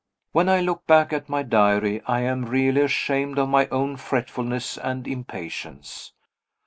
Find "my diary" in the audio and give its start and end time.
1.29-2.01